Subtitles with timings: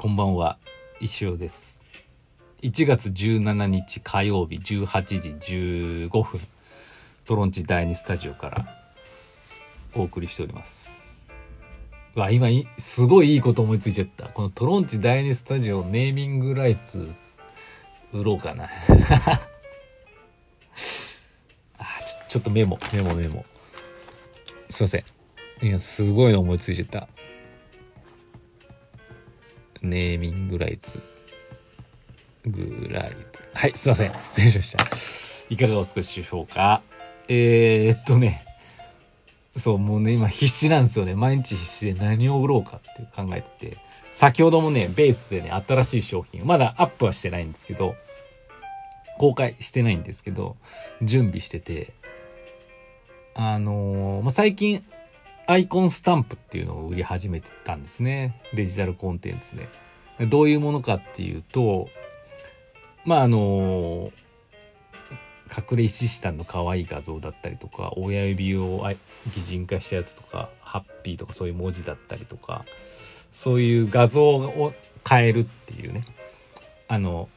[0.00, 0.58] こんばんは。
[1.00, 1.80] 石尾です。
[2.62, 5.56] 1月17日火曜日18時
[6.10, 6.40] 15分
[7.26, 8.68] トロンチ第2スタジオから
[9.96, 11.28] お送りしております。
[12.14, 14.28] わ今すごいいいこと思いついちゃった。
[14.28, 17.12] このトロンチ第2スタジオネーミングライツ
[18.12, 18.68] 売ろうかな。
[21.76, 23.44] あちょちょっとメモメモメモ。
[24.68, 25.66] すいません。
[25.66, 27.08] いやすごいの思いついちゃった。
[29.82, 31.00] ネーミングライツ。
[32.46, 33.42] グライツ。
[33.52, 34.12] はい、すいません。
[34.24, 34.76] 失礼しまし
[35.48, 35.54] た。
[35.54, 36.82] いかがお過ごしでしょうか？
[37.28, 38.42] えー、っとね、
[39.56, 41.14] そう、もうね、今必死なんですよね。
[41.14, 43.76] 毎日必死で何を売ろうかって考えてて、
[44.12, 47.94] 先ほどもね、ベースでね、新しい商品、まだアップはしてないんですけど、
[49.18, 50.56] 公開してないんですけど、
[51.02, 51.92] 準備してて、
[53.34, 54.84] あのー、まあ、最近
[55.48, 58.38] アイコンスタンプっていうのを売り始めてたんですね。
[58.52, 60.26] デジタルコンテンツで。
[60.26, 61.88] どういうものかっていうと、
[63.06, 64.12] まああの
[65.48, 68.86] 隠れ石下の可愛い画像だったりとか、親指を
[69.34, 72.66] 擬人化したやつとか、ハッピーとかそういう文字だったりとか、
[73.32, 74.74] そういう画像を
[75.08, 76.02] 変えるっていうね、
[76.88, 77.30] あの、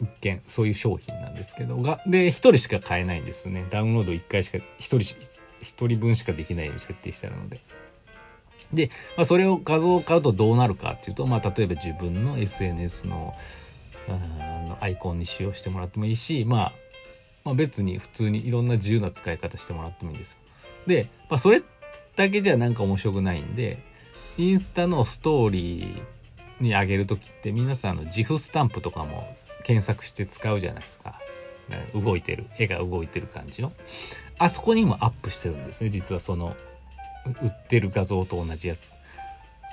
[0.00, 3.66] 一見そういう商品なんですけど、が、で、一人しか買えないんですね。
[3.68, 5.00] ダウンロード一回しか、一人
[5.62, 7.60] 1人分しかできないように設定してあるので。
[8.72, 13.34] で、まあ、それを画像を買うとどうなるかっていうと、まあ、例えば自分の SNS の
[14.80, 16.72] アイコンに使用してもらってもいいし、まあ、
[17.44, 20.38] まあ、別に普通にいろんな自由な使い方してもらってもいいんですよ。
[20.86, 21.62] で、まあ、それ
[22.16, 23.78] だけじゃなんか面白くないんで、
[24.36, 26.02] インスタのストーリー
[26.60, 31.18] に上げる時って皆さんの自負スタンプとかも検索して使うじゃないですか。
[31.94, 33.72] 動いてる絵が動いてる感じの。
[34.38, 35.90] あそこにもアップしてるんですね。
[35.90, 36.56] 実はその
[37.42, 38.92] 売ってる画像と同じやつ。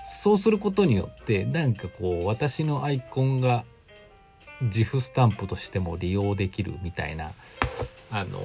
[0.08, 3.66] そうすることによってなんかこう私のアイコンが
[4.62, 7.32] 自負スタンプとしても利用できるみたいな
[8.12, 8.40] あの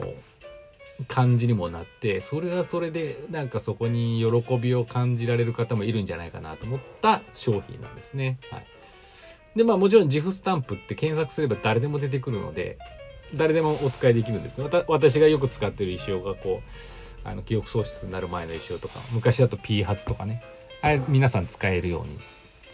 [1.09, 8.39] 感じにもなってそれはそれでなんかそこに喜びを感じられる方もいるんじゃないかなと思った商品なんですね。
[8.51, 8.67] はい、
[9.57, 12.79] でまあもちろん自負スタンプって検索すれば誰でも出てくるので
[13.35, 14.61] 誰でもお使いできるんです。
[14.89, 16.63] 私がよく使ってる石尾がこ
[17.25, 20.43] うあの記憶喪失になる前の石尾とか昔だと P 発とかね。
[20.83, 22.19] あれ皆さん使えるように。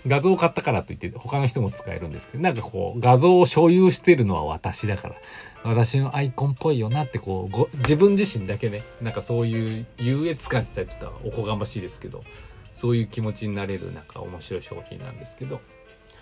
[0.07, 5.17] 画像を買ったからといって他の人も使えるんですけどなんかこう画像を所有してるのは私だから。
[5.65, 8.83] 私のアイコンっぽいよなってこう自分自身だけね。
[9.03, 12.23] なんかそういう優越感って言ったらちょっとおこがましいですけど
[12.73, 15.61] そういう気持ちになれるなんか面白い商品なんですけど。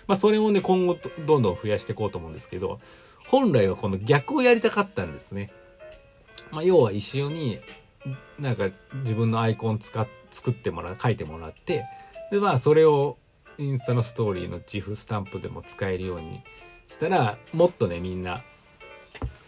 [0.07, 2.79] まあそれをね今後どんどん増やしていこうと思うんですけど
[3.27, 5.49] 本来はこの逆をやりたかったんですね。
[6.51, 7.59] まあ、要は石尾に
[8.39, 11.85] なんか自分のアイコン使っ作ってもらう書いてもらって
[12.29, 13.17] でまあそれを
[13.57, 16.41] インスタのストーリーの自負スタンプでも使えるように
[16.87, 18.41] したらもっとねみんな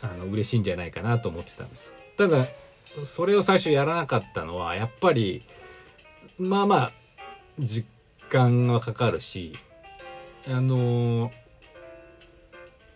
[0.02, 2.46] あの嬉しいんじゃないかなと思ってたんですただ
[3.06, 5.44] それを最初やらなかったのはやっぱり
[6.40, 6.92] まあまあ
[7.60, 7.86] 時
[8.30, 9.54] 間がかかるし
[10.48, 11.47] あのー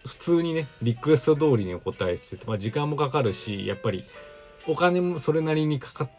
[0.06, 4.04] 普通にねリクエスト通りにお答えしてて、まあ、時間もかかるしやっぱり
[4.68, 6.10] お金もそれなりにかかっ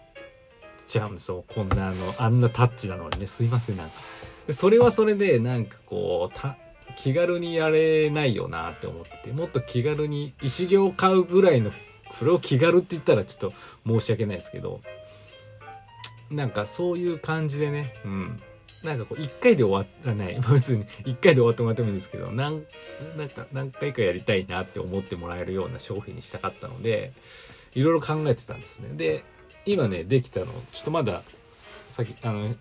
[0.88, 1.44] ちゃうんですよ。
[1.54, 3.26] こんなあのあんなタッチなのにね。
[3.26, 3.94] すいませんなんか。
[4.46, 6.38] でそれはそれでなんかこう
[6.96, 11.70] 気軽にやれないよなって思っててもっと気軽に石行を買うぐらいの
[12.10, 13.56] それを気軽って言ったらちょっと
[13.86, 14.80] 申し訳ないですけど
[16.30, 18.40] なんかそういう感じでねうん。
[18.84, 20.84] なんかこう1回で終わらない、 まあ、別に。
[20.84, 22.64] 1回で終わってもらってもいいんですけど何
[23.16, 27.12] なんか何回かやりたいなって思ってもらえるような商品にしたかったので
[27.74, 28.88] いろいろ考えてたんですね。
[28.96, 29.24] で
[29.64, 31.22] 今ねできたのちょっとまだ
[31.88, 32.54] 先あの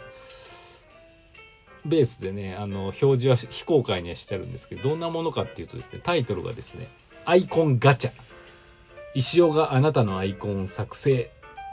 [1.86, 6.88] ベースでねあの表示は非公開にはしてあるんですけどどんなものかっていうとですねタイトルがですね
[7.26, 8.12] 「アイコンガチャ」
[9.16, 11.32] 「石尾があなたのアイコンを作成。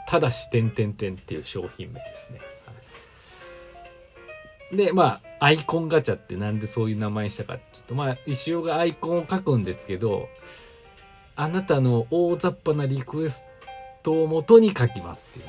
[0.09, 2.39] ただし点々点」っていう商品名ですね。
[4.71, 10.29] で、まあ、アイコンガチャってなんでそういう名前したかっていうと、まあ、石尾がアイコンを書くんですけど、
[11.35, 13.45] あなたの大雑把なリクエス
[14.03, 15.45] トをもとに書きますっていう。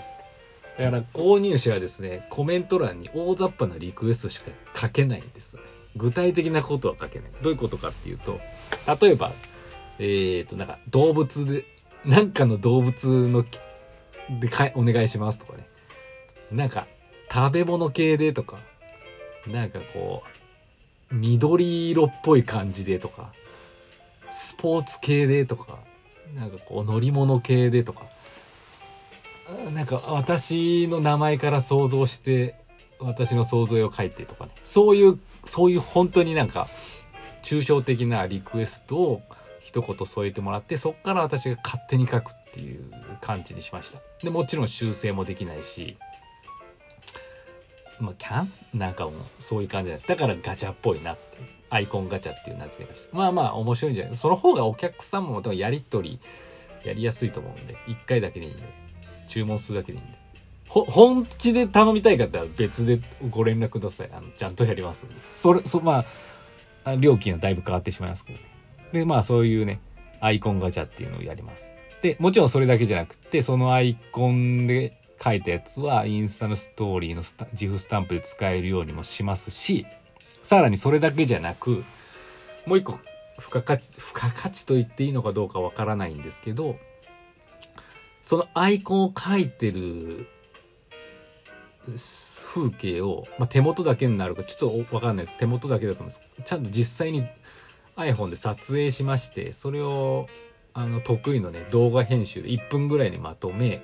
[0.79, 5.69] だから購入者はですね、コメント欄に大雑把なリクエストしか書けないんですよね。
[5.97, 7.31] 具体的なことは書けない。
[7.43, 8.41] どういうことかっていうと、
[9.01, 9.33] 例えば、
[9.99, 11.65] えっ、ー、と、なんか動物で、
[12.07, 13.45] なんかの動物の
[14.41, 15.67] でかお願いしますとかね。
[16.53, 16.87] なんか
[17.33, 18.57] 食べ物系でとか、
[19.47, 20.23] なんかこ
[21.11, 23.33] う、緑色っぽい感じでとか、
[24.29, 25.79] スポーツ系でとか、
[26.37, 28.03] なんかこう乗り物系でとか、
[29.75, 32.55] なんか私の名前から想像して
[33.01, 34.53] 私の想像を描いてとかね。
[34.57, 36.69] そういうそういう本当になんか
[37.43, 39.23] 抽象的なリクエストを
[39.61, 42.85] 一言添えてもらってそっから私が勝手に書くっていう
[43.21, 43.99] 感じにしました。
[44.23, 45.97] でもちろん修正もできないし。
[48.01, 50.09] まあキャンスなんかもそういう感じなんです。
[50.09, 53.17] だからガチャっぽいなっていうアイコンガチャっていう名付けました。
[53.17, 54.15] まあまあ面白いんじゃない。
[54.15, 56.21] その方がお客さんもやり取り
[56.85, 58.81] やりやすいと思うんで1回だけでいいんで。
[59.27, 60.19] 注文するだけでいいんで。
[60.69, 63.01] ほ本気で頼みたい方は別で
[63.31, 64.11] ご連絡ください。
[64.13, 65.15] あのちゃんとやりますんで。
[65.35, 66.05] それそま
[66.85, 68.47] あ料金はだいぶ変わってしまいますけどね。
[68.93, 69.81] でまあそういうね
[70.21, 71.73] アイコンガチャっていうのをやります。
[72.03, 79.87] でもちろんそれだけじゃなくてそのアイコンで書いたやつはインスタのストーリーのスタ自負スタンプで使えるようにもしますし
[80.43, 81.85] さらにそれだけじゃなく
[82.67, 82.99] もう一個
[83.39, 86.77] 付加価値付加価値と言っていいのかどうかわからないんですけど
[88.23, 90.27] そのアイコンを書いてる
[92.55, 95.39] 風景を、まあ、手元だけになるかちょっと分かんないです。
[95.39, 96.43] 手元だけだと思うんです。
[96.45, 97.27] ちゃんと実際に
[97.97, 100.29] iPhone で撮影しましてそれを
[100.73, 103.83] あの得意のね動画編集で1分ぐらいにまとめ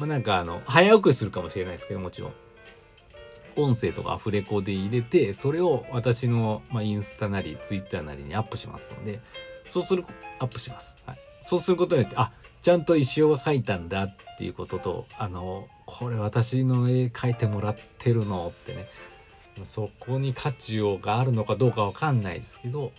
[0.00, 2.32] まあ、なんかあの早送りするかもしれないですけどもちろん。
[3.56, 9.20] 音声とかアフレコで入れてそれを私の、まあ、インスタなりツイッターなりにアップしますので
[9.66, 10.04] そうする
[10.38, 12.32] アップします、はい、そうすることによってあ
[12.62, 18.86] ちゃんと石尾が描いたんだっていうこととあのこれ私の絵描いてもらってるのってね。
[19.64, 22.92] そこに価値をがあるのかどうかわかんないですけど、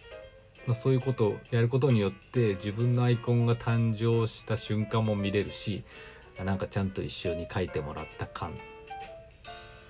[0.67, 5.83] まあ、そういうことをやることによって自分のアイコンが誕生した瞬間も見れるし
[6.43, 8.53] なんかちゃんと一緒に書いてもらった感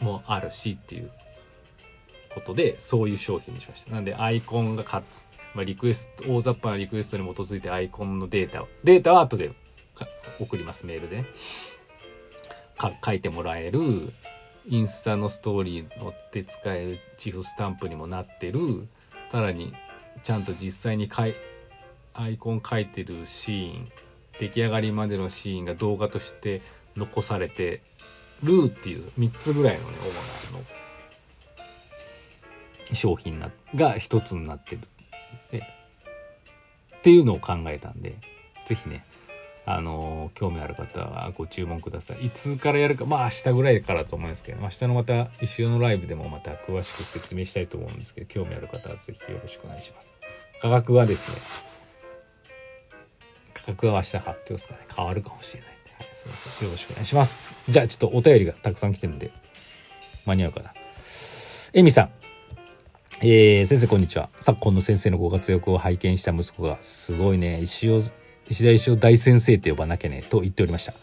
[0.01, 1.11] もあるしっていう
[2.33, 3.91] ことでそういう商品にしました。
[3.91, 5.03] なんでアイコンがか、
[5.53, 9.51] まあ、リクエスト大雑把なリクエストに基づいてアイコンのデータをデータは後で
[10.39, 11.25] 送りますメールでね。
[13.03, 13.79] 書いてもらえる
[14.67, 18.87] インスタのストーリー乗って使えるチフスタンプにもなってる
[19.31, 19.73] さらに
[20.23, 21.35] ちゃんと実際にかい
[22.13, 23.91] アイコン書いてるシーン
[24.41, 26.63] 出来上がりまでのシーンが動画として
[26.97, 27.81] 残されて
[28.41, 29.97] るっていう3つぐらいのね
[30.49, 30.65] 主なの
[32.95, 34.79] 商品なが1つになってる
[36.97, 38.15] っていうのを考えたんで
[38.65, 39.05] 是非ね
[39.63, 42.25] あの興味ある方はご注文ください。
[42.25, 50.15] いつからやるかまあ明日ぐらいからと思いますけど明日のまた石尾のライブでもまた詳しく説明したいと思うんですけど興味ある方は是非よろしくお願いします。
[50.61, 51.70] 価格はですね
[53.61, 54.79] 価格は明日発表ですかね。
[54.95, 57.53] 変わるかもしれない、はい、すいませんよろしくお願いします。
[57.69, 59.31] じゃあちょっとお便りがたくさん来てるんで
[60.25, 60.73] 間に合うかな。
[61.73, 62.09] えみさん。
[63.23, 64.29] えー、先生こんにちは。
[64.39, 67.61] 昨今の先生のご活躍を拝見した息子がすごいね。
[67.61, 67.99] 石尾
[68.49, 70.95] 石田石尾大先生って呼ばなきゃねと言っておりました。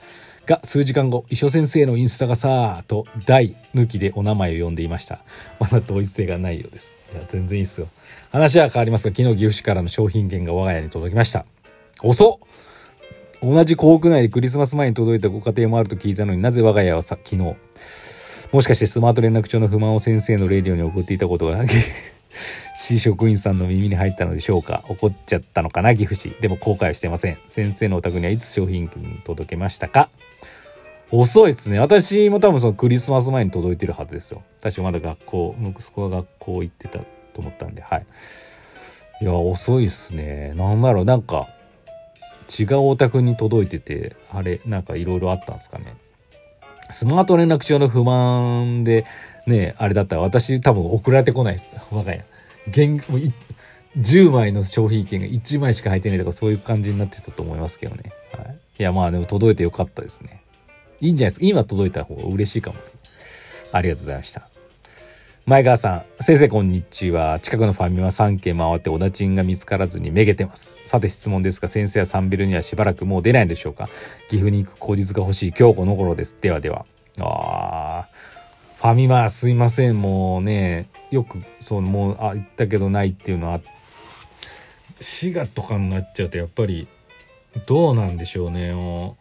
[0.45, 5.21] が数時間後石尾先生のインスタがさーと大抜きでお名前を呼んでいました。
[5.61, 6.93] まだ同一性がないようです。
[7.13, 7.89] じゃあ全然いいっすよ。
[8.33, 11.47] 話は変わりますが昨日岐阜市からの商品券が我が家に届きました。
[12.03, 12.49] 遅っ。
[13.41, 17.55] 同じ校区内でクリスマス前に届いたご家庭もあると聞いたのになぜ我が家はさ昨日
[18.53, 21.65] もしかしてスマート連絡帳の不満を先生のレディオに送っていたことが
[22.75, 24.85] C 職員さんの耳に入ったのでしょうか？
[24.89, 25.95] 怒っちゃったのかな？
[25.95, 26.31] 岐阜市。
[26.41, 27.39] でも後悔してません。
[27.47, 30.09] 先生のお宅にはいつ商品券届けましたか？
[31.11, 31.79] 遅いですね。
[31.79, 34.43] 私も多分そのクリスマス前に届いてるはずですよ。
[34.63, 37.07] 確かまだ学校息子が学校行ってたと
[37.39, 38.07] 思ったんではい。
[39.21, 40.53] いや遅いっすね。
[40.55, 41.05] なんだろう。
[41.05, 41.49] なんか
[42.49, 45.95] 違うお宅に届いてて、あれ、なんかいろいろあったんですかね。
[46.91, 49.05] スマート連絡帳の不満で、
[49.47, 51.77] ね、あれだったら私多分送られてこないです。
[51.91, 52.25] 我が家。
[52.69, 53.03] 現
[53.99, 58.13] 10枚の商品券が1枚しか入ってないとかそういう感じになってたと思いますけどね。
[58.33, 60.43] はい、いや、まあでも届いてよかったですね。
[61.01, 61.47] いいんじゃないですか。
[61.47, 62.77] 今届いた方が嬉しいかも。
[63.73, 64.49] ありがとうございました。
[65.49, 67.41] 前川さん、先生こんにちは。
[67.41, 70.77] 近くのファミマ3軒回って小田賃が見つからずにめげてます。
[70.85, 73.89] さて質問ですが、先生はサンビルにはしばらくもう出ないんでしょうか？
[74.29, 76.37] 岐阜に行く口実が欲しい今日この頃です。
[76.39, 76.85] ではでは。
[77.19, 78.09] あ
[78.77, 80.03] ファミマすいません。
[80.03, 83.61] もうね、よく、そう、もう、あ、行ったけどないっていうのは、
[85.01, 86.89] 滋賀とかになっちゃうとやっぱり、
[87.65, 88.75] どうなんでしょうね。
[88.75, 89.17] も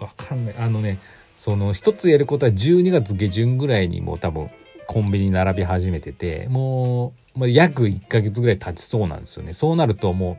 [0.00, 0.54] う、わかんない。
[0.60, 1.00] あのね、
[1.34, 4.48] その一つやることは12月下旬ぐらいにもう多分
[4.86, 9.52] コンビニ並び始めててもう、まあ、約1ヶ月ぐらい経ちそうなんですよね。
[9.52, 10.38] そうなるとも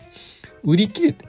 [0.64, 1.26] う売り切れて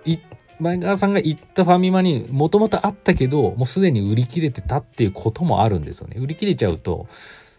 [0.58, 6.16] 前川さんが行ったファミマにもともとあったけどもうすでに売り切れてたっていうこともあるんですよね。
[6.18, 7.08] 売り切れちゃうと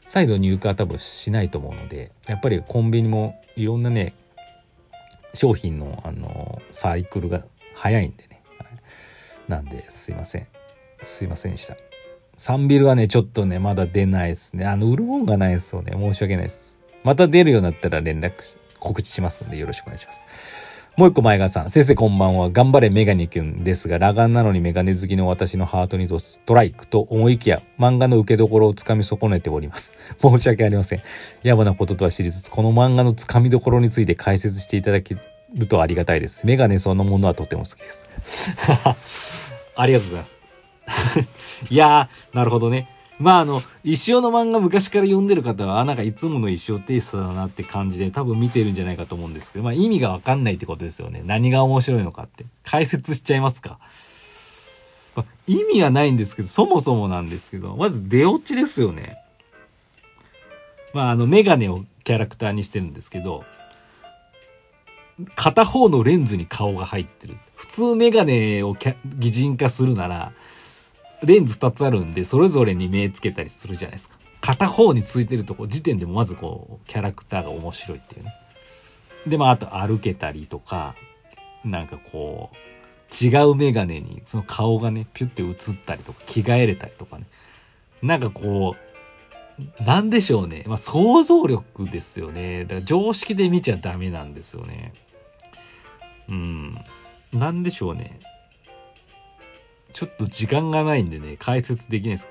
[0.07, 4.15] 再度入荷は多分しないと思うのでやっぱりコンビニもいろんなね
[5.33, 7.45] 商品のあのサイクルが
[7.75, 8.67] 早いんでね、はい、
[9.47, 10.47] なんですいません。
[11.01, 11.86] すいませんでした。
[12.37, 14.65] サンビルはね、ちょっとね、まだ出ないですね。
[14.65, 15.93] あの、売るもんがないですよね。
[15.99, 16.79] 申し訳ないです。
[17.03, 20.87] また出るようになったら連絡し、告知しますんでよろしくお願いします。
[20.97, 21.69] もう一個前川さん。
[21.71, 22.51] 先生こんばんは。
[22.51, 29.97] 頑張れメガネくんですが、裸眼なのにメガネ好きの私のハートにドストライクと思いきや、漫画の受けどころをつかみ損ねております。
[30.19, 30.99] 申し訳ありません。
[31.43, 35.17] 野暮なこととは知りつつ、この漫画のつかみどころについて解説していただけ
[35.55, 36.45] るとありがたいです。
[36.45, 38.51] メガネそのものはとても好きです。
[39.75, 40.36] ありがとうございます。
[41.69, 42.89] いやー、なるほどね。
[43.19, 51.23] まああの、石尾の漫画昔から読んでる方は、なんかいつもの石尾テイストだなって感じで多分見てるんじゃないかと思うんですけど、まあ意味がわかんないってことですよね。
[51.25, 52.45] 何が面白いのかって。
[52.63, 53.79] 解説しちゃいますか。
[55.15, 59.17] まあ、意味はないんですけど、そもそもなんですけど、まず出落ちですよね。
[60.93, 63.43] まああの、メガネをキャラクターにしてるんですけど、
[65.35, 67.35] 片方のレンズに顔が入ってる。
[67.55, 68.75] 普通メガネを
[69.17, 70.31] 擬人化するなら、
[71.23, 74.17] レンズ2つあるんで、それぞれに目つけたりするじゃないですか。
[74.41, 78.33] 片方についてるとこ時点でもまずこう、キャラクターが面白いっていうね。
[79.25, 80.95] で、まあ、あと歩けたりとか、
[81.65, 82.55] なんかこう、
[83.25, 87.25] 違うメガネにその顔がね、ピュッて映ったりとか、着替えれたりとかね。
[88.01, 88.75] なんかこ
[89.79, 90.63] う、なんでしょうね。
[90.67, 92.63] まあ、想像力ですよね。
[92.65, 94.93] だから常識で見ちゃダメなんですよね。
[96.29, 96.77] うん。
[97.33, 98.19] なんでしょうね。
[99.97, 102.27] ちょっと時間がないんでね、解説できないです。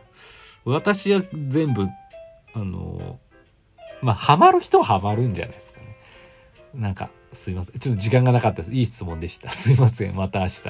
[0.64, 1.88] 私は全部、
[2.54, 3.18] あの、
[4.02, 5.96] まあ、ハマる人はハマるんじゃないですかね。
[6.76, 7.78] なんか、すいません。
[7.80, 8.72] ちょっと時間がなかったです。
[8.72, 9.50] いい質問でした。
[9.50, 10.14] すいません。
[10.14, 10.62] また明日。